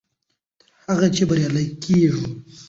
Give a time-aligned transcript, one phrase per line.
[0.83, 2.25] تر هغه چې بریالي کېږو.